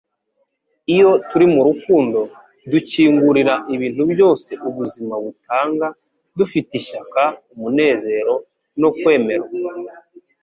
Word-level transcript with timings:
Iyo 0.93 1.09
turi 1.29 1.45
mu 1.53 1.61
rukundo, 1.67 2.19
dukingurira 2.71 3.53
ibintu 3.75 4.03
byose 4.13 4.51
ubuzima 4.67 5.15
butanga 5.23 5.87
dufite 6.37 6.71
ishyaka, 6.79 7.21
umunezero, 7.53 8.33
no 8.81 8.89
kwemerwa.” 8.97 9.57